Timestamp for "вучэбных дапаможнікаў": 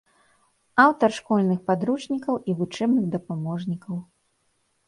2.63-3.95